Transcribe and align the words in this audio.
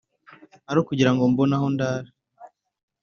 Ari 0.69 0.77
ukugirango 0.81 1.23
mbone 1.31 1.53
aho 1.57 1.67
ndara? 1.73 2.09